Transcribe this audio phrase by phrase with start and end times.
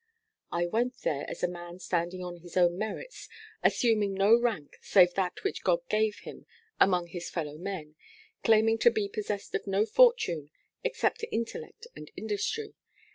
[0.51, 3.29] 'I went there as a man standing on his own merits,
[3.61, 6.47] assuming no rank save that which God gave him
[6.79, 7.93] among his fellow men,
[8.43, 10.49] claiming to be possessed of no fortune
[10.83, 12.73] except intellect and industry.